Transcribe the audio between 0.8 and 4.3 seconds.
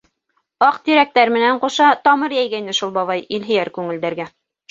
тирәктәр менән ҡуша тамыр йәйгәйне шул бабай илһөйәр күңелдәргә.